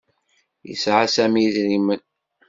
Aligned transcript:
Yesɛa 0.67 1.05
Sami 1.15 1.39
idrimen. 1.47 2.01